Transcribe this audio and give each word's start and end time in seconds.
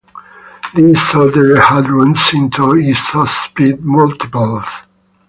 This 0.73 1.13
ordered 1.13 1.57
hadrons 1.59 2.33
into 2.33 2.73
isospin 2.73 3.81
multiplets. 3.83 4.87